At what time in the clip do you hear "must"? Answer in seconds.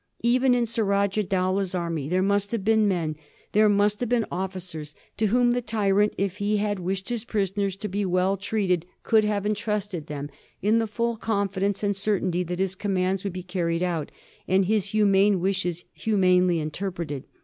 2.23-2.51, 3.69-3.99